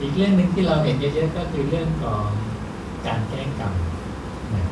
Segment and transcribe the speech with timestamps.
[0.00, 2.24] อีกเรื่องหนึ่งที่เราเห็นเยอะๆก็คือเรื่องของ
[3.06, 3.74] การแก้กรรม
[4.54, 4.64] นะ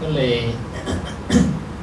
[0.00, 0.34] ก็เลย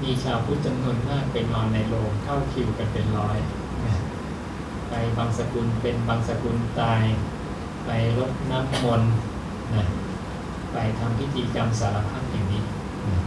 [0.03, 3.37] มีชาวพุทธจำนวนมากไปนอนในโรงเข้าคิวกันเป็นร้อย
[3.85, 3.93] นะ
[4.89, 7.01] ไปบางสกุลเป็นบางสกุลตาย
[7.85, 9.11] ไปรดน้ำมนต์
[9.75, 9.85] นะ
[10.73, 12.63] ไปทำพิธีกรรมสารพัดอย่างนี้
[13.09, 13.19] นะ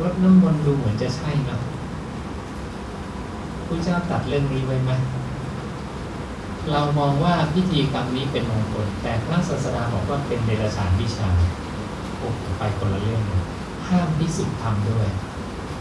[0.00, 1.60] รดน้ำมนต์ดูเหมือนจะใช่เนาะ
[3.66, 4.90] พระเจ้าตัดเรื่องนี้ไว้ไหม
[6.70, 11.28] เรามองว่าพิธีกรรมนี้เป็นมงคล แต่พระศาสดาบอกว่าเป็นเดรัจฉานวิชา
[12.16, 13.42] โอ้ไปคนละเรื่องเลย
[13.88, 15.08] ห้ามพิสุทำด้วย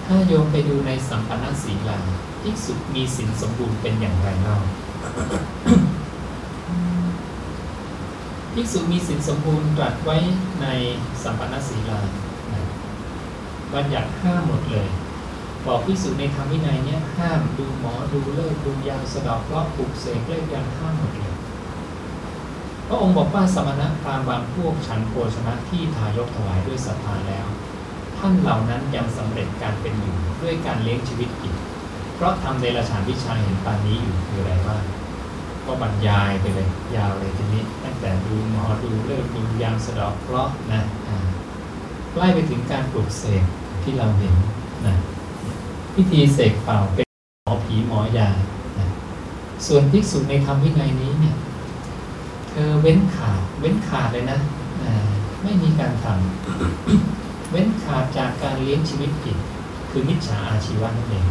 [0.05, 1.99] ถ้าโยมไปดูในสัมปันสีลา
[2.41, 4.57] ภิกษุมีศีลสมบูรณ์เป็นอย่างไรเล่า
[8.53, 10.17] ภิกษุมีศีลสมบูรณ์ตรัสไว้
[10.61, 10.67] ใน
[11.23, 11.99] สัมปันสีลา
[13.73, 14.87] บัญญัติห้ามหมดเลย
[15.65, 21.35] บอกภิกษุในธรรมวินัยเนี่ยห้ามดูหมอดูเลิกดูยาสะดอกเคราะปลุกเสกเลิกยาห้ามหมดเลย
[22.87, 27.47] พระองค์บอกว่าสมณะพรามบางพวกฉันโภชนะที่ทายกถวายด้วยศรัทธาแล้ว
[28.17, 31.55] ท่านเหล่านั้นยังสำเร็จการเป็นอยู่ด้วยการเลี้ยงชีวิตอีก
[32.15, 34.83] เพราะทำในราชานวิชาเห็นปานนี้อยู่คืออะไรบ้าง
[35.65, 41.17] ก็บรรยายไปเลยยาวเลยทีนี้ตั้งแต่ดูหมอดูเลิกดูยามสะดอกเคราะห์นะอ่า
[42.17, 43.43] ไล่ไปถึงการปลุกเสก
[43.83, 44.35] ที่เราเห็น
[44.87, 44.95] นะ
[45.95, 47.07] พิธีเสกเป่าเป็น
[47.43, 48.29] หมอผีหมอยา
[49.67, 51.35] ส่วนภิกษุในธรรมวินัยนี้เนี่ย
[52.49, 54.39] เธอเว้นขาดเว้นขาดเลยนะ
[55.43, 59.37] ไม่มีการทำเว้นขาดจากการเลี้ยงชีวิตผิด
[59.91, 61.25] คือมิจฉาอาชีวะนั่นเอง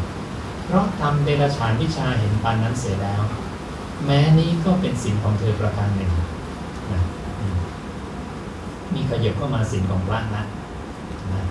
[0.64, 3.22] เพราะทำเดรัจฉานวิชาเห็นปานนั้นเสียแล้ว
[4.04, 6.10] แม้นี้ก็เป็นสินของเธอประการหนึ่ง
[6.92, 7.02] นะ
[8.94, 10.44] มีขยับก็มาสินของพระนะ
[11.32, 11.42] นะ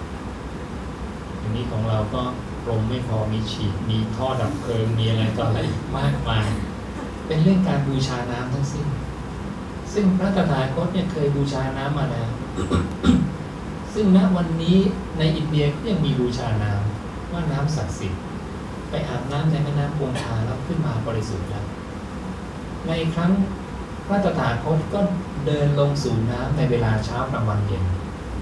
[1.42, 2.22] อันนี้ของเราก็
[2.64, 5.60] กรมไม่พอมีฉีดมีท่อดับเพลิงมีอะไรต่ออะไร
[5.98, 6.48] มากมาย
[7.28, 8.88] เป็นเรื่องการบูชาน้ำทั้งสิ้น
[9.94, 12.30] ซึ่งพระตถาคตเนี่ยเคยบูชาน้ำมาแล้ว
[13.94, 14.78] ซึ่งณวันนี้
[15.18, 18.22] ในอินเดียก็ยังมีบูชาน้ำว่าน้ำศักดิ์สิทธิ์
[18.90, 21.66] ไปอาบน้ำในแม่น้ำพวงทาแล้วขึ้นมาบริสุทธิ์แล้ว
[22.88, 23.32] ในครั้ง
[24.08, 25.00] พระตถาคตก็
[25.46, 27.84] เดินลงสู่น้ำในเวลาเช้ากลางวันเย็น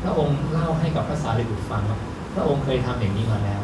[0.03, 1.99] พระองค์เล่าให้กับพระสารีบุตรฟังว่า
[2.33, 3.61] พระองค์เคยทำอย่างนี้มาแล้ว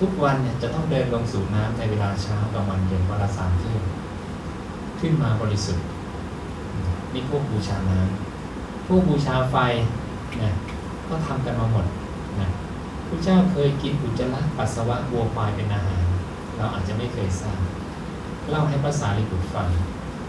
[0.00, 3.82] ทุกวันเนี่ยจะต้องเดินลงสู่น้ำในเวลาเช้ากลางวันเย็นวันละสามเที่ยว
[5.00, 5.86] ขึ้นมาบริสุทธิ์
[7.12, 9.56] นี่พวกบูชาน้ำพวกบูชาไฟ
[10.42, 10.54] นะ
[11.08, 11.86] ก็ทำกันมาหมด
[12.40, 12.48] นะ
[13.08, 16.02] พระเจ้าเคยกินอุจจาระปัสสาวะวัวควายเป็นอาหาร
[16.56, 17.60] เราอาจจะไม่เคยทราบ
[18.50, 19.68] เล่าให้ภาษาลิบุตรฟัง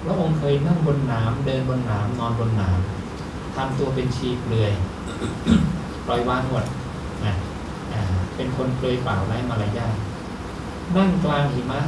[0.03, 4.71] พระองค์เคยนั่งบนน้ำเดินบนน้ำนอนบนน้ำทำตัวเป็นชีเปลือย
[6.07, 6.63] ปล่อยวางหมด
[7.25, 7.35] นะ
[8.35, 9.95] เป็นคนเปลือยเปล่าไร้มารยาท
[10.97, 11.79] นั่งกลางหิมะ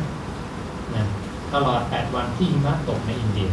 [0.96, 1.04] นะ
[1.54, 3.52] ตลอดแปดวันที่หิมะตกในอินเดีย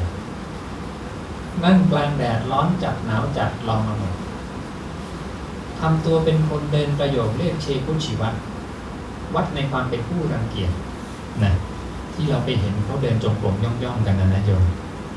[1.65, 4.15] นั่งกลางแดดร้อนจัดหนาวจัดลองมาหมด
[5.81, 8.35] ทำตัวเป็นคนเดินประโยคเรียกเชคุชิวัต
[9.35, 10.71] วัดในความเป็นผู้รังเกียจ
[11.43, 11.53] นะ
[12.15, 14.65] ที่เราไปเห็นเขาเดินจงกรมย่องๆกันนะนะโยม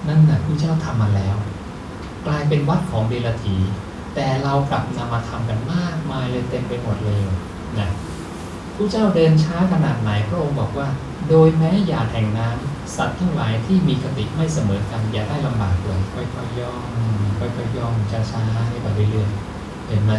[0.08, 1.36] นั่นนะผู้เจ้าทำมาแล้ว
[2.28, 3.56] กลายเป็นวัดของเดลถี
[4.16, 7.22] แต่เรากลับนำมาทำกันมากมายเลยเต็มไปหมดเลย
[7.80, 7.90] นะ
[8.76, 10.88] ผู้เจ้าเดินช้าขนาดไหนพระองค์บอกว่า
[11.30, 16.82] โดยแม้หยาดแห่งน้ำสัตว์ทั้งหลายที่มีคติไม่เสมอกันอย่าได้ลำบากเลยค่อยๆย่อง
[17.40, 20.14] ค่อยๆย่องช้าๆให้ไปเรื่อยๆเห็นไหม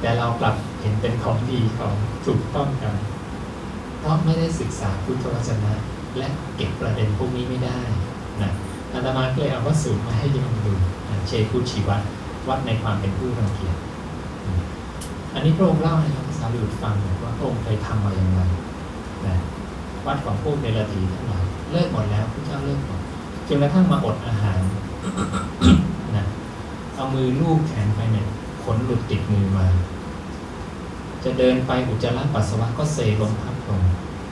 [0.00, 1.94] แต่เรากลับเห็นเป็นของดีของ
[2.26, 2.94] ถูกต้องกัน
[3.98, 5.72] เพราะไม่ได้ศึกษาพุทธวจนะ
[6.18, 7.78] และเก็บประเด็นพวกนี้ไม่ได้
[8.42, 8.50] นะ
[8.92, 10.72] อาตมาก็เลยเอาวัสูตรมาให้โยมดู
[11.26, 12.02] เชคุชีวัด
[12.48, 13.76] วัดในความเป็นผู้รังเกียจ
[15.34, 18.40] อันนี้พระองค์เล่าให้เราภาษาลิบุตรฟังว่าพระองค์เคยทำมาอย่างไร
[19.26, 19.36] นะ
[20.06, 23.00] วัดของพวกเดลถีทั้งหลายเลิกหมดแล้วพระเจ้าเลิกหมด
[23.48, 24.60] จนกระทั่งมาอดอาหาร
[26.16, 26.26] นะ
[26.94, 28.26] เอามือลูบแขนไปเนี่ย
[28.62, 29.66] ขนหลุดติดมือมา
[31.24, 33.82] จะเดินไปอุจจาระปัสสาวะก็เซลงพับลง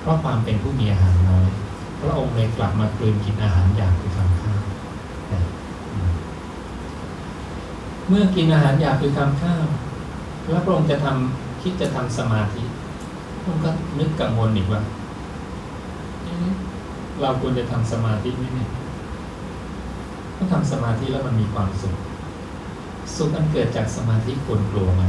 [0.01, 1.49] เพราะความเป็นผู้มีอาหารน้อย
[2.01, 4.63] พระองค์เลยกลับมากลืนกินอาหารอย่ากคือคำข้าว
[5.33, 5.43] นะ
[5.93, 6.13] อืม
[8.11, 9.65] เมื่อกินอาหารอยากคือคำข้าว
[10.51, 12.63] แล้วพระองค์จะทำคิดจะทำสมาธิ
[13.43, 14.81] พระองค์ก็นึกกังวลอีกว่า
[17.21, 18.71] เราควรจะทำสมาธิไหมเนี่ย
[20.37, 21.95] ถ้าทำสมาธิแล้วมันมีความสุข
[23.17, 25.03] สุขอันเกิดจากสมาธิควรกลัวไหม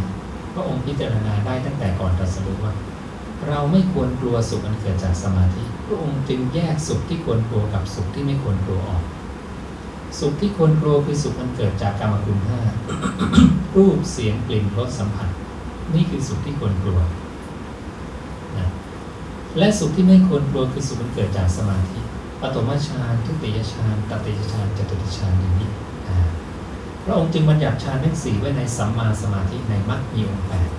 [0.53, 2.73] พระองค์พิจารณาได้ตั้งแต่ก่อนตรัสรู้ว่า
[3.47, 9.03] เราไม่ควรกลัวสุขอันเกิดจากสมาธิ พระองค์จึงแยกสุขที่ควรกลัวกับสุขที่ไม่ควรกลัวออก
[10.19, 12.61] สุขที่ควรกลัวคือสุขอันเกิดจากกรรมคุณห้า
[13.75, 15.29] รูปเสียงกลิ่นรสสัมผัส
[15.95, 16.99] นี่คือสุขที่ควรกลัว
[18.57, 18.67] นะ
[19.57, 21.99] และสุขที่ไม่ควรกลัวคือสุขอันเกิดจากสมาธิ
[22.41, 25.69] ปฐมฌานทุติยฌานตติยฌานจตุติฌานอย่างนี้
[27.03, 30.69] พระองค์จึงบัญญัติฌานทั้งสี่ไว้ในสัมมาสมาธิในมรรคมีองค์แปด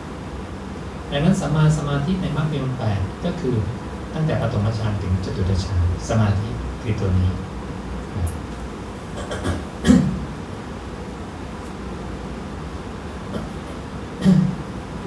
[1.10, 3.56] ดังนั้นสัมมาสมาธิในมรรคมีองค์แปดก็คือ
[4.14, 6.48] ตั้งแต่ปฐมฌานถึงจตุตฌานสมาธิ
[6.82, 7.30] คือตัวนี้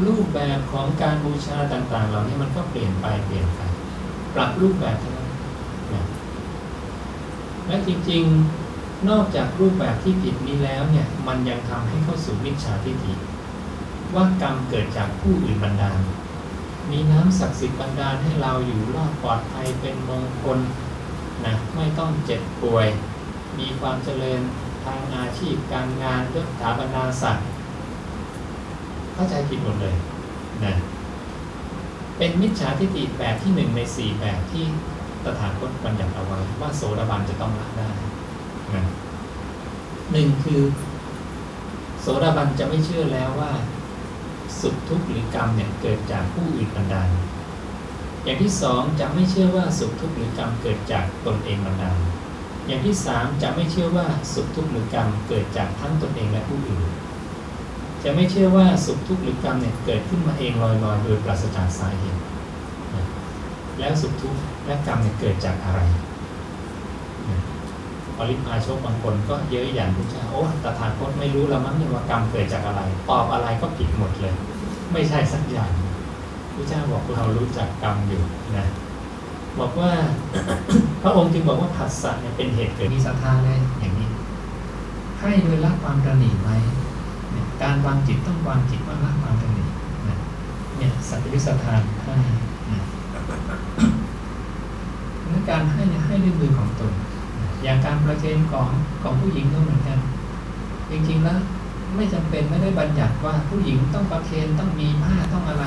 [0.06, 3.60] รูปแบบของการบูชาต่างๆ เหล่านี้มันก็เปลี่ยนไปเปลี่ยนไป
[4.34, 5.30] ปรับรูปแบบทั้งนั้น
[7.68, 13.14] และจริงๆนอกจากรูปแบบที่ผิดนี้แล้วเนี่ยมันยังทำให้เข้าสู่มิจฉาทิฏฐิ
[14.16, 16.00] ว่ากรรมเกิดจากผู้อื่นบันดาล
[16.92, 20.60] มีน้ำศักดิ์สิทธิ์บันดาลให้เราอยู่รอดปลอดภัยเป็นมงคล
[21.46, 22.88] นะไม่ต้องเจ็บป่วย
[23.60, 24.42] มีความเจริญ
[24.86, 27.46] ทางอาชีพการงานยศถาบรรดาศักดิ์
[29.14, 29.96] เข้าใจผิดหมดเลย
[30.66, 30.76] นะ
[32.18, 34.66] เป็นมิจฉาทิฏฐิแบบที่หนึ่งในสี่แบบที่
[35.24, 37.90] ตถาคตบัญญัติเอาไว้ว่าโสดาบันจะต้องละได้
[38.74, 38.84] นะ
[40.12, 40.62] หนึ่งคือ
[42.02, 43.52] โสดาบันจะไม่เชื่อแล้วว่า
[44.62, 47.10] สุขทุกข์หรือกรรมเนี่ยเกิดจากผู้อื่นบันดาล
[48.24, 51.98] อย่างที่สองจะไม่เชื่อว่าสุขทุกข์หรือกรรมเกิดจากตนเองบันดาล
[52.68, 56.86] อย่างที่สามจะไม่เชื่อว่าสุขทุกข์หรือกรรมเกิดจากทั้งตนเองและผู้อื่น
[58.04, 62.22] จะไม่เชื่อว่าสุขทุกข์หรือกรรมเนี่ยเกิดขึ้นมาเองลอยๆโดยปราศจากสาเหตุ
[63.80, 65.80] แล้วสุขทุกข์และกรรมเนี่ยเกิดจากอะไร
[68.18, 74.34] ปริพาชกบางคนก็เยอะอย่างพระเจ้าโอ้ตถาคตไม่รู้ล้วมั้งเนี่ยว่ากรรมเกิดจากอะไร ตอบอะไรก็ผิดหมดเลย
[74.94, 75.72] ไม่ใช่สักอย่าง
[76.54, 78.24] พระเจ้าบอกเรารู้จักกรรมอยู่
[78.58, 78.68] นะ
[79.60, 79.92] บอกว่า
[81.02, 84.10] พระองค์จึงบอกว่าผัสสะเนี่ยเป็นเหตุเกิดมีศรัทธาเลยอย่างนี้
[85.20, 86.50] ให้โดยละความตระหนี่ไหม
[87.64, 89.68] การวางจิตต้องวางจิตว่าละความตระหนี่
[90.78, 92.16] เนี่ยสัตยุสถานให้
[95.30, 96.94] และการให้เนี่ยให้ด้วยมือของตน
[97.64, 98.68] อย่างการประเคนของ
[99.04, 100.00] ของผู้หญิงก็เหมือนกัน
[100.92, 101.40] จริงๆแล้ว
[101.96, 105.66] ไม่จำเป็นไม่ได้บัญญัติว่าผู้หญิงต้องประเคนต้องมีผ้าต้องอะไร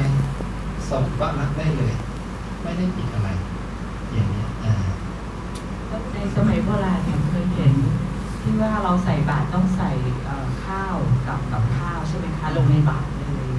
[0.91, 1.93] ส่งว่ารักได้เลย
[2.63, 3.29] ไม่ได้ผิดอะไร
[6.19, 7.75] ในสมัยโบราณเนี่ยเคยเห็น
[8.43, 9.91] ที่ว่าเราใส่บาตรต้องใส่
[10.65, 13.51] ข้าวกับกับข้าวใช่ไหมคะลงในบาตรเลย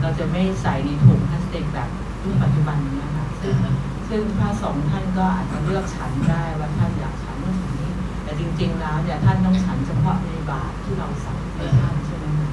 [0.00, 1.88] เราจะไม่ใส่ในถุงพลาสติกแบบ
[2.22, 3.54] รุ่นปัจจุบันนี้ค่ะซึ่ง
[4.08, 7.90] ซึ่งพระสงฆ์ท่านก็อาจจะเลือกฉันได้ว่าท่านอยากฉันเมื่อฉันนี้
[8.22, 12.50] แต่จริงๆแล้วเนี่ยท่านต้องฉันเฉพาะในบาตรที่เราใส่ในท่านใช่ไหมคะ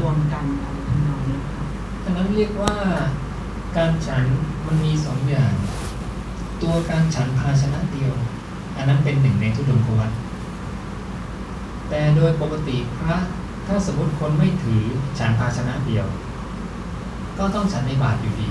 [0.00, 1.64] รวมๆกันอะไรทำนองนี้ค่ะ
[2.04, 2.74] ฉะนั้นเรียกว่า
[3.76, 4.24] การฉัน
[4.66, 5.52] มันมีสองอย่าง
[6.62, 8.14] ตัวการฉันภาชนะเดียว
[8.80, 10.10] อันนั้นเป็นหนึ่งในทุดงควัต
[11.88, 13.16] แต่โดยปกติพระ
[13.66, 14.82] ถ้าสมมติคนไม่ถือ
[15.18, 16.06] ฉันภาชนะเดียว
[17.38, 18.48] ก็ต้องฉันในบาตรอยู่ดี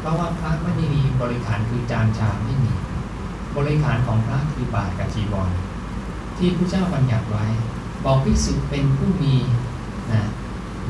[0.00, 2.72] เพราะว่าพระไม่ได้มีบริขารคือจานชามไม่มี
[3.56, 5.50] บริขารของพระคือบาตรกับจีวร
[6.36, 7.46] ที่พระเจ้าบัญญัติไว้
[8.04, 9.34] บอกพิสุเป็นผู้มี
[10.12, 10.22] นะ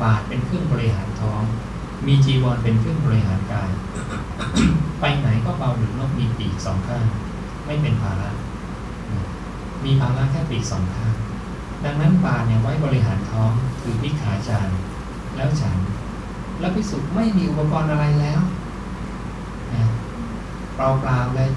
[0.02, 1.42] บาตรเป็นเครื่องบริหารท้อง
[2.06, 3.70] มีจีวรเป็นเครื่องบริหารกาย
[5.00, 7.04] ไปไหนก็เบาหรือนกมีปีกสองข้าง
[7.66, 8.28] ไม่เป็นภาระ
[9.84, 11.14] มีภาระแค่ปีกสองข้าง
[11.84, 13.50] ดังนั้นปาเนี่ยไว้บริหารท้อง
[13.82, 14.69] คือพิขาจาร
[15.36, 15.76] แล้วฉัน
[16.60, 18.40] แล้วพิสุไม่มีอุปกรณ์อะไรแล้ว
[19.75, 19.84] นะ
[20.75, 21.50] เปล่าเปล่าเลย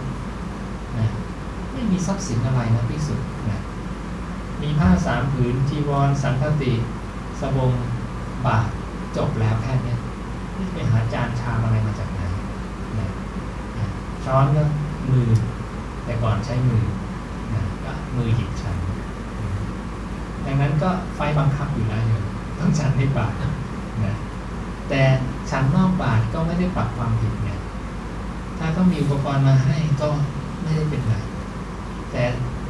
[0.97, 1.07] นะ
[1.71, 3.15] ไม่มีทรัพย์สินอะไรนะพิสุ
[3.49, 3.59] นะ
[4.61, 6.73] มีผ้าสามผืนจีวร สังฆติ
[7.39, 7.71] สบง
[8.45, 8.67] บาท
[9.17, 9.95] จบแล้วแค่นี้
[10.73, 12.21] ไปหาจานชามอะไรมาจากไหน
[12.99, 13.07] นะ
[14.25, 14.63] ช้อนก็
[15.11, 15.27] มือ
[16.05, 16.83] แต่ก่อนใช้มือ
[18.15, 18.75] มือหยิบฉัน
[20.45, 22.19] ดังนั้นก็ไฟบังคับอยู่แล้วอยู่
[22.59, 24.15] ต้องฉันในบาทนะ
[24.89, 25.01] แต่
[25.51, 27.59] ฉันนอกบาทก็ไม่ได้ปรับความผิดเนี่ย
[28.57, 30.07] ถ้าต้องมีอุปกรณ์มาให้ก็
[30.61, 31.13] ไม่ได้เป็นไร
[32.11, 32.23] แต่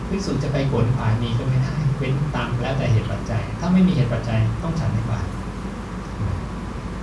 [0.08, 5.28] ภิกษุจะไปขนผายมีก็ไม่ได้เว้นตามแล้วแต่เหตุปัจจัย ถ้าไม่มีเหตุปัจจัยต้องฉันในบาท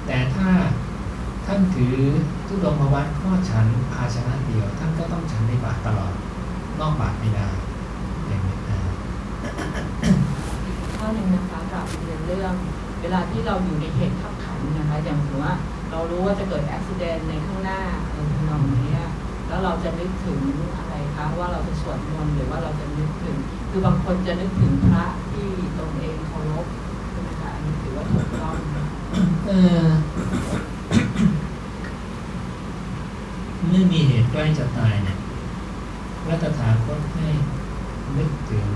[0.07, 0.51] แต่ถ้า
[1.47, 1.97] ท่านถือ
[2.47, 6.13] ทุดงมาวัดข้อฉันภาชนะเดียว ท่านก็ต้องฉันในบาทตลอด
[6.81, 7.49] นอกบาทไม่ได้
[10.97, 12.55] ข้อหนึ่งนะคะกับเรียนเรื่อง
[13.01, 15.53] เวลาที่เราอยู่ในเหตุขับขันนะคะอย่างถือว่า
[15.91, 17.81] เรารู้ว่าจะเกิดอุบิเหตุในข้างหน้า
[18.13, 18.97] ในทำนองนี้
[19.49, 20.41] แล้วเราจะนึกถึง
[20.77, 23.37] อะไรคะว่าเราจะสวดมนต์หรือว่าเราจะนึกถึง
[23.71, 25.49] คือบางคนจะนึกถึงพระที่
[25.79, 26.67] ตนเองเคารพ
[27.11, 28.55] ใช่ไหมคะอันนี้ถือว่าถูกต้อง
[29.49, 29.53] เอ
[29.85, 29.87] อ
[33.67, 35.19] เมื่อมีเหตุใกล้จะตายเนี่ย
[36.29, 37.29] ระตถาคตให้
[38.17, 38.67] นึกถึง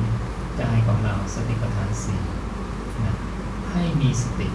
[0.61, 2.21] กายของเราสติปัฏฐานสี่
[3.05, 3.17] นะ
[3.73, 4.49] ให้มีสติ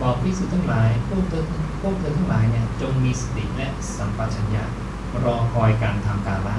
[0.00, 1.44] บอกพิสุทั้งหลายพวกเธอ
[1.80, 4.64] พวกเธอทั้งหลายเนี่ยจงมีสติและสัมปชัญญะ
[5.24, 6.56] รอคอยการทำการละ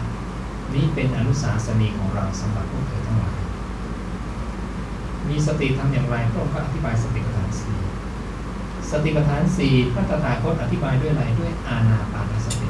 [0.76, 3.38] นี่เป็นอนุสาสนีของเราสำหรับพวกเธอทั้งหลาย
[5.30, 7.78] มีสติทำอย่างไรพระองค์ก็อธิบายสติปัฏฐานสี่
[8.92, 12.70] สติปัฏฐานสี่พระตถาคตอธิบายด้วยอะไรด้วยอาณาปานสติ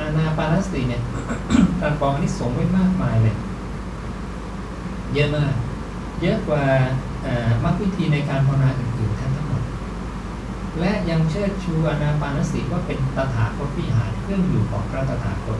[0.00, 1.02] อาณาปานสติเนี่ย
[1.80, 3.36] การบอกอันนี้สงส์ไว้มากมายเลย
[5.14, 5.52] เยอะมาก
[6.22, 6.62] เยอะกว่า
[7.64, 9.62] มรรควิธีในการภาวนาอื่นๆทั้งทั้งหมด
[10.80, 15.58] และยังเชิดชูอนาปานสติว่าเป็นตถาคตวิหารเครื่องอยู่ของพระตถาคต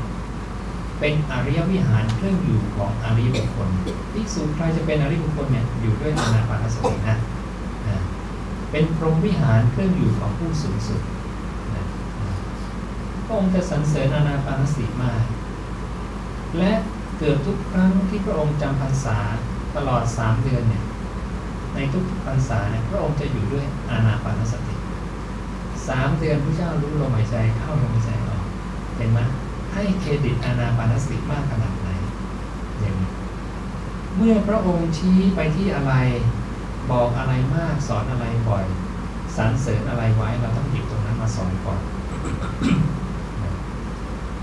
[1.00, 3.68] เป็นอริยวิหารเครื่องอยู่ของอริยบุคคล
[4.14, 7.18] ที่สุใครจะเป็นอริยบุคคลเนี่ยอยู่ด้วยอนาปานสตินะ
[8.70, 11.00] เป็นพรหมวิหารเครื่องอยู่ของผู้สูงสุด
[13.24, 15.22] พระองค์จะสรรเสริญอนาปานสติมาก
[16.58, 16.72] และ
[17.18, 19.18] เกือบทุกครั้งที่พระองค์จำพรรษา
[19.76, 20.84] ตลอดสามเดือนเนี่ย
[21.74, 24.74] ในทุกพรรษาเนี่ยพระองค์จะอยู่ด้วยอานาปานสติ
[25.88, 28.44] สามเดือนพระเจ้ารู้ลมหายใจเข้าลมหายใจออก
[28.96, 29.20] เห็นไหม
[29.72, 31.88] ให้เครดิตอานาปานสติมากขนาดไหน
[32.80, 33.10] อย่างนี้
[34.16, 35.94] เมื่อพระองค์ชี้ไปที่อะไร
[36.90, 38.64] บอกอะไรมากสอนอะไรบ่อย
[39.36, 41.80] สรรเสริญอะไรไว้เราต้องหยิบตรงนั้นมาสอนก่อน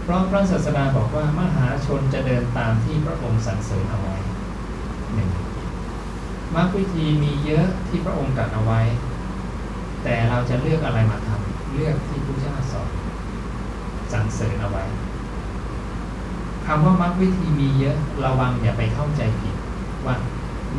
[0.05, 4.17] เพราะพระศาสดาบอกว่ามหาชนจะเดินตามที่พระองค์สรรเสริญเอาไว้
[5.13, 5.29] หนึ่ง
[6.55, 8.81] มรรควิธีมีเยอะที่พระองค์ตรัสเอาไว้
[10.03, 12.89] แต่เราจะเลือกอะไรมาทำเลือกที่พระเจ้าสอน
[14.11, 14.83] สรรเสริญเอาไว้
[16.65, 17.95] คำว่ามรรควิธีมีเยอะ
[18.25, 19.55] ระวังอย่าไปเข้าใจผิด
[20.05, 20.15] ว่า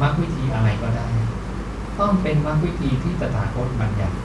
[0.02, 1.06] มรรควิธีอะไรก็ได้
[1.98, 4.16] ต้องเป็นมรรควิธีที่ตถาคตบัญญัติ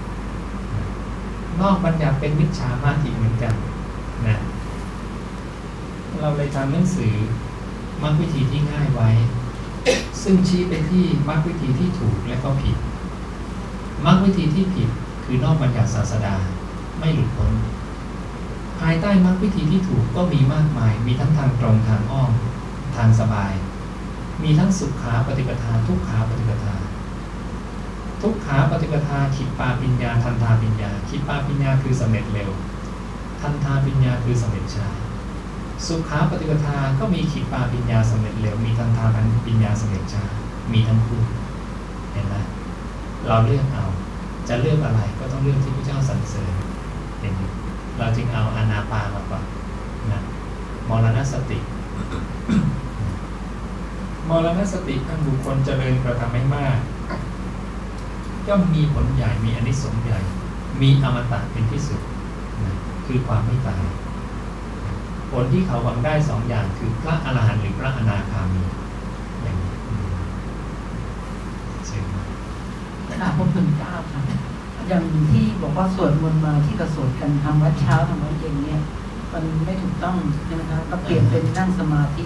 [1.62, 3.53] นอกบัญญัติเป็นมิจฉามาติเหมือนกัน
[4.27, 4.38] นะ
[6.21, 7.15] เราเลยทำหนังสือ
[8.03, 9.09] มรรควิธีที่ง่ายไว้
[10.23, 12.77] ซึ่งชี้ไปที่มรรควิธีที่ถูกและก็ผิด
[14.05, 14.89] มรรควิธีที่ผิด
[15.23, 16.35] คือนอกบัญญัติศาสดา
[16.99, 17.51] ไม่หลุดพ้น
[18.79, 22.31] ภายใต้มรรควิธีที่ถูกก็มีมากมาย มีทั้งทางตรงทางอ้อม
[22.95, 23.53] ทางสบาย
[24.43, 26.73] มีทั้งสุขขาปฏิปทาทุกขาปฏิปทา
[28.21, 32.51] ทุกขาปฏิปทาขิปาปิญญา ทันทาปิญญาขิปาปิญญาคือสำเร็จเร็ว
[33.41, 34.87] ทันทาปิญญาคือสำเร็จช้า
[35.88, 39.05] สุขาปฏิปทาก็มีขิปาปิญญาสำเร็จเร็วมีทันทา
[39.45, 40.23] ปิญญาสำเร็จช้า
[40.73, 41.21] มีทั้งคู่
[42.13, 42.35] เห็นไหม
[43.27, 43.85] เราเลือกเอา
[44.47, 46.53] จะเลือกอะไรก็ต้องเลือกที่พระเจ้าสรรเสริญ
[47.19, 47.41] เห็นไหม
[47.97, 49.43] เราจึงเอาอนาปามาก่อน
[50.11, 50.21] นะ
[50.89, 51.59] มรณสติ
[54.29, 56.77] มรณสติท่านบุคคลเจริญกระทำให้มาก
[58.47, 60.19] ย่อมมีผลใหญ่มีอนิสงส์ใหญ่
[60.81, 62.00] มีอมตะเป็นที่สุด
[62.63, 63.81] นะคือความไม่ตาย
[65.31, 68.63] ผลที่เขาหวังได้สองอย่างคือพระอรหันต์หรือพระอนาคามี
[69.43, 69.71] อย่างนี้
[71.85, 74.21] เชิญค่ะพระคุณเจ้าค่ะ
[74.88, 78.81] อย่างที่บอกว่าสวดมนต์มาที่กระสวดกันทำวัดเช้าทำวัดเย็นเนี่ย
[79.33, 82.25] มันไม่ถูกต้องใช่ไหมคะก็เปลี่ยนเป็นนั่งสมาธิ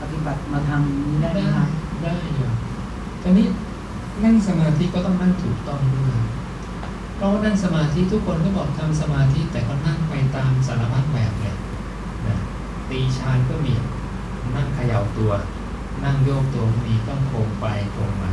[0.00, 1.64] ปฏิบัติมาทำนี้ได้ไหมคะ
[2.00, 2.48] ได้อยู่
[3.22, 3.46] ตอนนี้
[4.24, 6.43] นั่งสมาธิก็ต้องนั่งถูกต้องด้วยเพ
[7.24, 11.56] ราะว่านั่งสมาธิทุกคนก็บอกทำสมาธิแต่ก็นั่งไปตามสารพัดแบบเลย
[12.26, 12.36] นะ
[12.90, 13.74] ตีชานก็มี
[14.56, 15.32] นั่งเขย่าตัว
[16.04, 18.32] นั่งโยกตัวมีต้องโค้งไปโค้งมา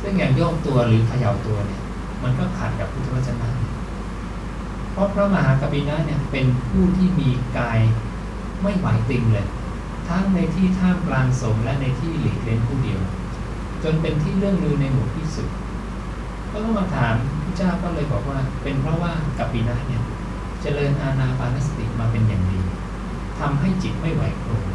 [0.00, 1.82] ซึ่งอย่างโยกตัวหรือเขย่าตัวเนี่ย
[2.22, 3.48] มันก็ขัดกับพุทธวจนะ
[4.92, 7.80] เพราะพระมหากบินะเนี่ยเป็นผู้ที่มีกาย
[8.62, 9.46] ไม่ไหวติงเลย
[10.08, 13.00] ทั้งในที่ท่ามกลางสงและในที่หลีกเล่นผู้เดียว
[13.82, 15.44] จนเป็นที่เรื่องลือในหมู่พิสุ
[16.50, 17.14] ก็ต้องมาถาม
[17.58, 20.06] เจ้าก็เลยบอกว่า เป็นเพราะว่ากัปปินะเนี่ยจ
[20.62, 22.60] เจริญอาณาปานสติมาเป็นอย่างดี
[23.40, 24.70] ทำให้จิตไม่ไหวโกรธ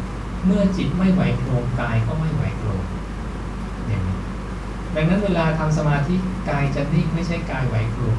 [0.46, 2.84] เมื่อจิตไม่ไหวโกรธกายก็ไม่ไหวโกรธ
[3.86, 4.18] อย่างนี้
[4.94, 6.14] ดังนั้นเวลาทำสมาธิ
[6.50, 8.18] กายจะนิ่งไม่ใช่กายไหวโกรธ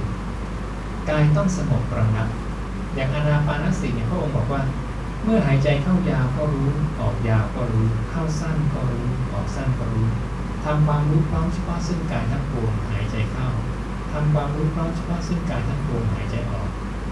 [1.09, 2.27] กายต้องสงบระงับ
[2.95, 4.61] อย่างอานาปานสติเนี่ยพระองค์บอกว่า
[5.23, 6.69] เมื่อหายใจเข้ายาวก็รู้
[6.99, 10.07] ออกยาวก็รู้ เข้าสั้นก็รู้ ออกสั้นก็รู้
[10.65, 13.49] ทำความรู้พร้อมเฉพาะซึ่งกายทั้งปวงหายใจเข้า
[14.17, 16.69] ทำความรู้พร้อมเฉพาะซึ่งกายทั้งปวงหายใจออก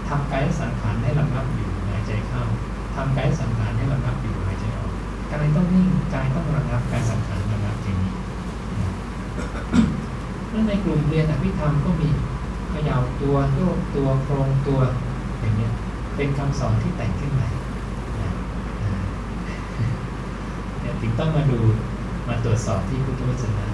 [0.08, 2.42] ทำกายสังขารให้ระงับอยู่หายใจเข้า
[2.94, 4.92] ทำกายสังขารให้ระงับอยู่หายใจออก
[5.30, 8.12] กายต้องนิ่งกายต้องระงับกายสังขารระงับอย่างนี้
[10.52, 12.08] นั่นในกลุ่มเรียนอภิธรรมก็มี
[12.70, 14.80] เขย่าตัวโยกตัวโครงตัว
[15.40, 15.68] อย่างนี้
[16.16, 17.46] เป็นคำสอนที่แต่งขึ้นมา
[21.00, 21.58] ถึงต้องมาดู
[22.28, 23.73] มาตรวจสอบที่พุทธวจนะ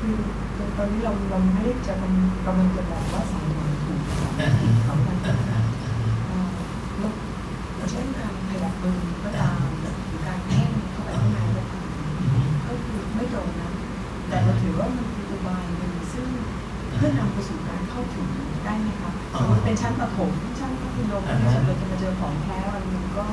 [0.00, 0.16] คือ
[0.76, 1.94] ตอนนี้เราเราไม่จะ
[2.46, 9.94] กำลังจะบอกว่าสายหลังถูกเขาเช่นการขยับมือก็ตามหรือ
[10.26, 11.38] การเพ่งเข้าไปข้างใน
[12.66, 13.70] ก็คือไม่ตรงนะ
[14.28, 15.24] แต่เราถือว่ามันคือ
[15.80, 16.26] นึ่ซึ่ง
[16.96, 18.26] เพื่อนำไปสู่การเข้าถึง
[18.64, 19.10] ได้นะคะ
[19.64, 23.24] เป็นชั้นประถมชั้นมัธยเราจะมาเจอของแท้วันนึงก็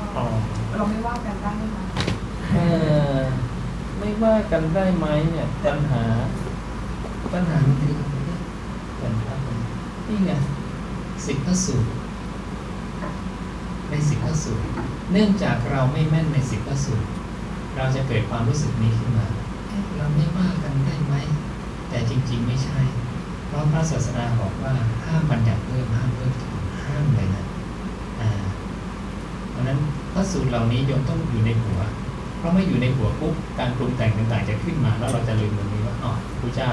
[0.76, 1.84] เราไม่ว่ากันได้ไหมคะ
[4.24, 6.02] ว่ากันได้ไหมเนี่ยปัญหา
[7.32, 7.94] ปัญหามันคือ
[9.02, 9.34] ปัญหา
[10.08, 10.32] นี่ไง
[11.24, 11.90] สิกขสูตร
[13.90, 14.64] ในสิกขสูตร
[15.12, 17.08] เนื่องจากเราไม่แม่นในสิกขสูตร
[17.76, 19.26] เราจะเกิดความรู้สึกนี้ขึ้นมา
[19.96, 21.14] เราไม่ว่ากันได้ไหม
[21.88, 22.80] แต่จริงๆไม่ใช่
[23.46, 27.44] เพราะพระศาสนาบอกว่าห้ามบัญญัติเพิ่มห้ามเพิ่มถูกห้ามเลยนะ
[28.20, 28.30] อ่า
[29.50, 29.78] เพราะนั้น
[30.12, 31.80] พระสูตรเหล่านี้โยมต้องอยู่ในหัว
[32.44, 36.70] ราะไม่อยู่ในหัวปุ๊บการปรุงแต่งต่างๆ จะขึ้นมา แล้วเราจะลืมตรงนี้ว่าอ๋อพระเจ้า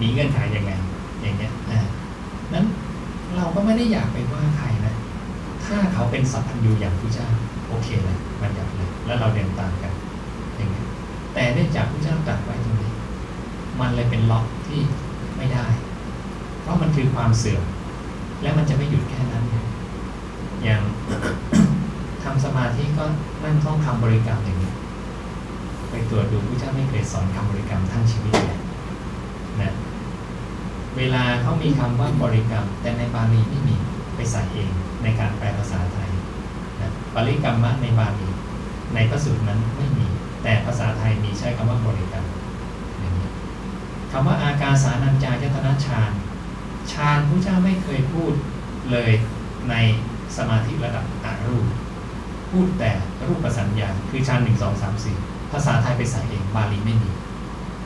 [0.00, 0.72] มีเงื่อนไขยังไง
[1.22, 1.80] อย่างเงี้ยอ่า
[2.54, 2.66] นั้น
[3.36, 4.94] เราก็ไม่ได้อยากไปว่าใครนะ
[5.64, 7.28] ถ้าเขาเป็นสัพพัญญูอย่างพระเจ้า
[7.68, 9.92] โอเคเลยมันอยากเลย แล้วเราเดินตามกัน
[10.56, 10.86] อย่างเงี้ย
[11.34, 12.92] แต่เนื่องจากพระเจ้าตรัดไว้ตรงนี้
[13.80, 14.80] มันเลยเป็นล็อกที่
[15.36, 15.66] ไม่ได้
[16.62, 17.64] เพราะมันคือความเสื่อม
[18.42, 19.44] และมันจะไม่หยุดแค่นั้น
[20.62, 20.82] อย่าง
[22.22, 23.04] ทำสมาธิก็
[23.44, 24.61] นั่งท่องคำบริกรรมอย่าง
[25.92, 28.58] ไปตรวจดูพระเจ้าไม่เคยสอนคำบริกรรมทั้งชีวิตเลย
[29.60, 29.72] นะ
[30.96, 33.76] เวลาเขามีคำว่าบริกรรม แต่ในบาลีไม่มี
[34.16, 34.70] ไปใส่เอง
[35.02, 36.10] ในการแปลภาษาไทย
[36.80, 38.28] นะบริกรรมะในบาลี
[38.94, 40.06] ในพระสูตรนั้นไม่มี
[40.42, 42.26] แต่ภาษาไทยมีใช้คำว่าบริกรรม
[44.12, 46.12] คำว่าอากาสานัญจายตนะฌาน
[46.92, 48.32] ฌานพระเจ้าไม่เคยพูด
[48.90, 49.10] เลย
[49.70, 49.74] ใน
[50.36, 51.66] สมาธิระดับอารูป
[52.50, 52.90] พูดแต่
[53.26, 55.16] รูปประสัญญา คือฌานหนึ่งสองสามสี่
[55.52, 57.10] ภาษาไทยไปใส่เองบาลีไม่มี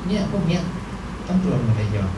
[0.07, 0.63] เนี่ยพวกเนี้ย
[1.27, 2.11] ต้องตรวจหมดเลยโยม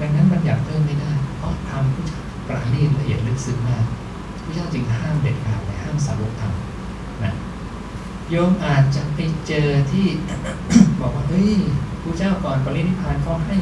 [0.00, 3.84] ดังนั้นบัญญัติเพิ่มไม่ได้ เพราะทำผู้เจ้าประณีตละเอียดลึกซึ้งมาก
[4.42, 7.32] ผู้เจ้าจึงห้ามเด็ดขาดเลยห้ามสาวกทำนะ
[8.30, 10.06] โยมอาจจะไปเจอที่
[11.00, 11.52] บอกว่าเฮ้ย
[12.02, 13.56] ผู้เจ้าก่อนปรินิพพานเขาให้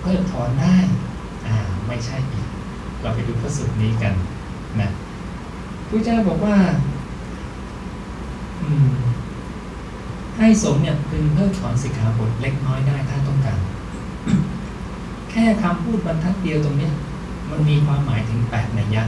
[0.00, 0.76] เพิกถอนได้
[1.46, 2.46] อ่าไม่ใช่อีก
[3.00, 4.14] เราไปดูพระสูตรนี้กัน
[4.80, 4.90] นะ
[5.88, 6.56] ผู้เจ้าบอกว่า
[8.62, 8.92] อืม
[10.38, 13.58] ให้สงเนี่ยพึงเพิกถอนสิกขาบทเล็กน้อยได้ถ้าต้องการ
[15.30, 16.92] แค่คำพูดบรรทัดเดียวตรงเนี้ย
[17.50, 19.02] มันมีความหมายถึงแปดนัยยะ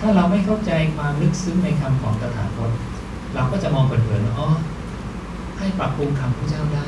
[0.00, 2.70] ถ้าเราไม่เข้าใจความลึกซึ้งในคำของตถาคต
[3.34, 4.48] เราก็จะมองเผินๆว่าอ๋อ
[5.58, 6.86] ให้ปรับปรุงคำพระเจ้าได้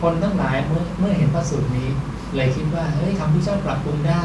[0.00, 1.88] คนทั้งหลายเมื่อเมื่อเห็นพระสูตรนี้
[2.36, 4.24] เลยคิดว่าเฮ้ยคำพระเจ้าปรับปรุงได้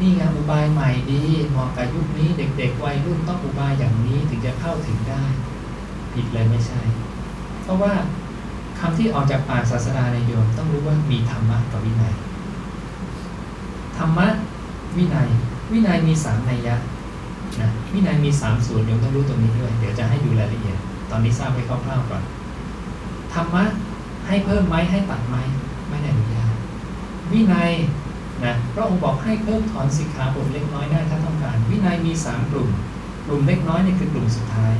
[0.00, 5.24] นี่ไงอุบายใหม่ดีเหมาะกับยุคนี้เด็ก ๆ วัยรุ่นต้องอุบายอย่างนี้ถึงจะเข้าถึงได้
[6.18, 6.80] ผิดเลยไม่ใช่
[7.62, 7.92] เพราะว่า
[8.80, 12.14] คำที่ออกจากปากศาสดาในโยมต้องรู้ว่ามีธรรมะกับวินัย
[13.98, 14.28] ธรรมะ
[14.96, 15.28] วินัย
[15.72, 16.76] วินัยมีสามนัยยะ
[17.60, 20.78] นะวินัยมีสามส่วนโยมต้องรู้ตรงนี้ด้วย เดี๋ยวจะให้ดูรายละเอียด
[21.10, 22.22] ตอนนี้ทราบไว้คร่าวๆก่อน
[23.34, 23.64] ธรรมะ
[24.26, 25.36] ให้เพิ่มไหมให้ตัดไหม
[25.88, 26.54] ไม่ได้อนุญาต
[27.32, 27.70] วินัย
[28.44, 32.70] นะพระองค์บอกให้เพิ่มถอนสิกขาบทเล็กน้อยได้ถ้าต้องการ วินัยมีสามกลุ่ม
[33.26, 34.72] กลุ่มเล็กน้อยเนี่ยคือกลุ่มสุดท้าย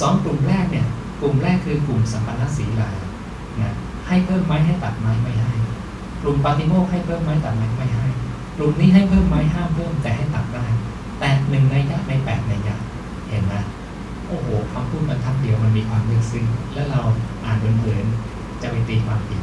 [0.00, 0.86] สองกลุ่มแรกเนี่ย
[1.20, 2.90] กลุ่มแรกคือกลุ่มสัมปันนสีลา
[3.62, 3.74] นะ
[4.08, 5.52] ให้เพิ่มไหมให้ตัดไหมไม่ให้
[6.22, 8.06] กลุ่มปาติโมกให้เพิ่มไหมตัดไหมไม่ให้
[8.56, 10.64] กลุ่มนี้ให้เพิ่มไหมห้ามเพิ่มแต่ให้ตัดได้
[11.18, 12.76] แต่หนึ่งในยะในแปดในยะ
[13.28, 13.54] เห็นไหม
[14.28, 17.00] โอ้โหคำพูดบรรทัดเดียวมันมีความลึกซึ้ง และเรา
[17.44, 19.42] อ่านเผินๆจะไปตีความผิด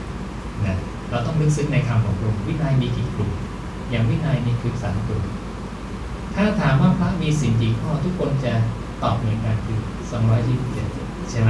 [0.66, 0.78] นะ
[1.10, 3.32] เราต้องลึกซึ้งในคำของพระองค์วินัยมีกี่กลุ่ม
[3.90, 5.24] อย่างวินัยมีคือสามกลุ่ม
[6.36, 8.54] ถ้าถามว่าพระมีสิ่งกี่ข้อทุกคนจะ
[9.04, 9.80] ตอบเหมือนกันคือ
[10.16, 11.50] 227 ใช่ไหม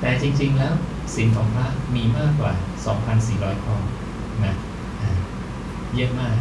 [0.00, 0.74] แต่จริง ๆ แล้ว
[1.16, 2.52] สิ่งของพระมีมากกว่า
[3.08, 3.76] 2,400 ข้อ
[4.44, 4.54] นะ
[5.00, 5.10] อ่า
[5.94, 6.34] เยอะมาก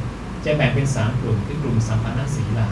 [0.46, 2.70] จะแบ่งเป็น 3 กลุ่มคือกลุ่มสัมปันนศีลา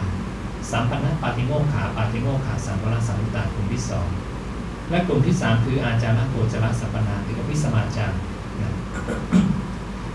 [0.70, 3.82] สัมปันนปาติโมขา ปาติโมขาสัมปันนสัมพุตตากลุ่มที่
[4.36, 8.20] 2 และกลุ่มที่ 3 คืออาจารย์โกจรสัมปนาหรือวิสมาจารย์
[8.62, 8.72] นะ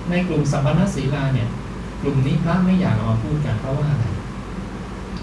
[0.10, 1.48] ในกลุ่มสัมปันนศีลาเนี่ย
[2.02, 4.06] กลุ่มนี้พระไม่อยากเอามาพูดกันเพราะว่าอะไร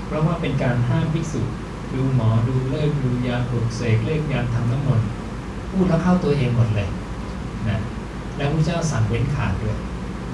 [0.07, 1.43] เพราะว่าเป็นการห้ามภิกษุ
[1.95, 5.09] ดูหมอดูเลิกดูยาปลุกเสกเลขยาทำน้ำมนต์
[5.71, 6.89] พูดแล้วเข้าตัวเองหมดเลย
[7.69, 7.79] นะ
[8.37, 9.77] แล้วพระเจ้าสั่งเว้นขาดด้วย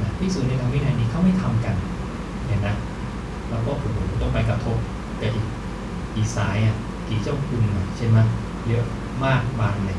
[0.00, 1.74] นะภิกษุในทางวินัยนี้เขาไม่ทำกัน
[2.46, 2.68] เห็นไหม
[3.48, 4.76] เราก็โอ้โหต้องไปกระทบ
[5.20, 5.46] กับอีก
[6.16, 6.76] อีสายอะ
[7.08, 7.62] กี่เจ้าคุณ
[7.96, 8.18] ใช่ไหม
[8.68, 8.84] เยอะ
[9.24, 9.98] มากบานเลย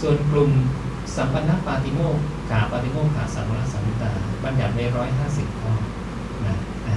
[0.00, 0.50] ส่วนกลุ่ม
[1.16, 2.16] สัมปันนปาติโมก
[2.50, 4.10] ขาปาติโมกขาสัมมาสัมพุตตา
[4.44, 5.72] บัญญัติไว้ร้อยห้าสิบข้อ
[6.46, 6.54] นะ
[6.86, 6.96] อ่า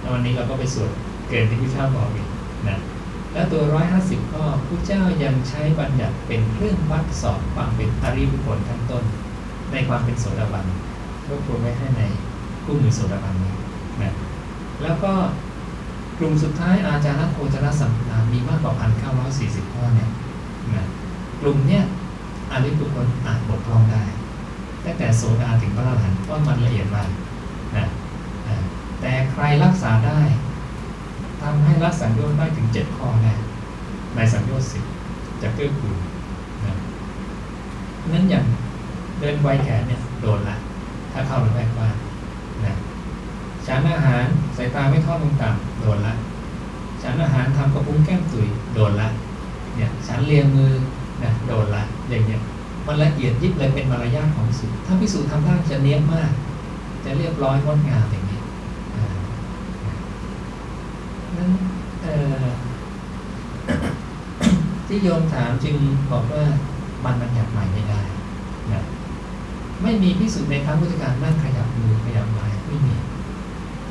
[0.00, 0.90] แล้ววันนี้เราก็ไปสวด
[1.28, 2.26] เกินที่พระเจ้าบอกอีก
[2.68, 2.76] นะ
[3.32, 3.62] และตัว
[3.98, 9.04] 150 ข้อผู้เจ้ายังใช้บัญญัติเป็นเครื่องวัดสอบความเป็นอริยบุคคลทั้งต้น
[9.72, 10.64] ในความเป็นโสดาบัน
[11.28, 12.02] รวบรวมไว้ให้ใน
[12.64, 13.52] คู่มือโสดาบันนี้
[14.02, 14.14] นะ
[14.82, 15.12] แล้วก็
[16.18, 18.74] กลุ่มสุดท้ายอาจารย์โคจรสัมปนามีมากกว่า
[19.24, 20.10] 1,940ข้อเนี่ย
[20.76, 20.86] นะ
[21.40, 21.84] กลุ่มเนี้ย
[22.52, 24.02] อริยบุคคลอาจบกพร่องได้
[24.84, 27.08] ตั้งแต่โสดาถึงพระอรหันต์เพราะมันละเอียดมาก
[27.76, 27.86] นะ
[29.00, 30.20] แต่ใครรักษาได้
[31.42, 33.34] ทำให้รักสังโยชน์ได้ถึงเจ็ดข้อแน่
[34.14, 34.84] ในสังโยชน์สิบ
[35.42, 35.96] จะเกื้อกูล
[36.66, 36.74] นะ
[38.12, 38.44] นั้นอย่าง
[39.20, 40.56] เดินไวแขนเนี่ยโดนละ
[41.12, 41.94] ถ้าเข้าระแวกบ้าน
[42.64, 42.74] นะ
[43.66, 44.24] ฉันอาหาร
[44.56, 46.14] สายตาไม่ทอดลงต่ำโดนละ
[47.02, 49.08] ฉันอาหารทำกระพุ้งแก้มตุยโดนละ
[49.76, 50.72] เนี่ยฉันเลียงมือ
[51.22, 52.40] นะโดนละอย่างเงี้ย
[52.86, 56.30] มันละเอียดยิบเลยเป็นมารยาทของสุถ้าพิสูจน์ทำได้จะเนี้ยบมาก
[57.04, 58.40] จะเรียบร้อยงดงามอย่างนี้
[58.96, 59.06] อ่า
[61.38, 61.50] นั้น
[64.86, 65.76] ที่โยมถามจึง
[66.10, 66.44] บอกว่า
[67.04, 68.00] มันบัญญัติใหม่ไม่ได้
[68.72, 68.84] นะ
[69.82, 72.94] ไม่มีพิสูจน์ในครั้งพุทธการนั่งขยับมือขยับไม้ไม่มี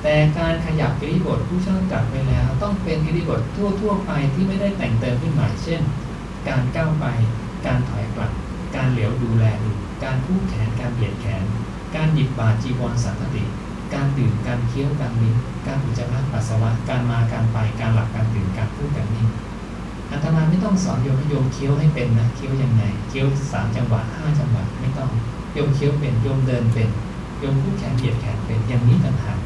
[0.04, 5.82] แต่การขยับกิริบทผู้ช่างจัดไปแล้ว ต้องเป็นกิริบททั่วๆไปที่ไม่ได้แต่งเติมขึ้นใหม่เช่น
[6.48, 7.06] การก้าวไป
[7.66, 8.32] การถอยกลับ
[8.76, 9.72] การเหลียวดูแลดู
[10.04, 11.44] การคู่แขนการเบียดแขน
[11.96, 13.44] การหยิบบาจีวรสังคติ
[13.94, 15.36] การดื่มการเคี้ยวการลิ้ม
[15.68, 19.28] การอุจจาระปัสสาวะการมาการไปการหลับการตื่นการพูดการนิ่ง
[20.12, 25.10] อาตมาไม่ต้องสอนโยมโยมเคี้ยวให้เป็นนะเคี้ยวยังไงเคี้ยวสามจังหวะห้าจังหวะไม่ต้อง
[25.54, 26.90] โยมเคี้ยวเป็นโยมเดินเป็น
[27.40, 29.40] โยมคู่แขนเหยียดแขนเป็นอย่างนี้ต่างหาก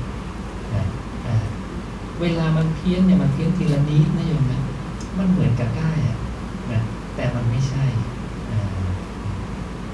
[2.21, 4.61] เวลามันเพี้ยนเนี่ยมันเพี้ยนทีละนิดนะโยมนะ
[5.17, 6.17] มันเหมือนกับได้อะ
[6.71, 6.81] นะ
[7.15, 7.85] แต่มันไม่ใช่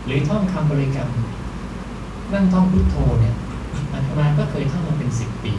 [0.05, 1.09] หรือท่องคำบริกรรม
[2.33, 3.35] นั่งท่องพุทโธเนี่ย
[3.97, 5.53] อาตมาก็เคยท่องมาเป็นสิบปี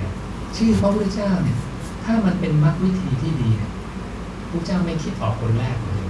[0.00, 0.12] นะ
[0.56, 1.58] ชื่อพระพุทธเจ้าเนี่ย
[2.04, 3.72] ถ้ามันเป็นมรรควิธีที่ดีเนี่ย
[4.50, 6.02] พระเจ้าไม่คิดออกคนแรกเลย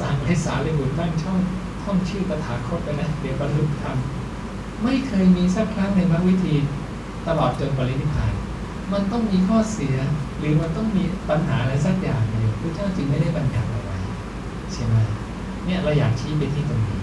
[0.00, 1.38] สั่งให้สารีบุตรตั้งช่อง
[1.82, 3.96] ท่องชื่อตถาคตไปนะเดี๋ยวบรรลุธรรม
[4.84, 6.54] ไม่เคยมีสักครั้งในมรรควิธี
[7.26, 8.32] ตลอดจนปรินิพพาน
[8.92, 9.96] มันต้องมีข้อเสีย
[10.38, 13.96] หรือมันต้องมีปัญหาอะไรสักอย่างอยู่พระเจ้าจึงไม่ได้บัญญัติเอาไว้
[14.72, 14.96] ใช่ไหม
[15.64, 16.97] เนี่ยเราอยากชี้ไปที่ตรงนี้